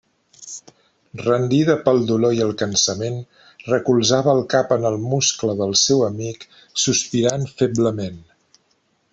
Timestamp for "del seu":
5.63-6.05